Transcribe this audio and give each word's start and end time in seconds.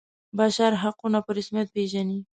بشر 0.37 0.71
حقونه 0.81 1.19
په 1.25 1.31
رسمیت 1.37 1.67
پيژني. 1.75 2.19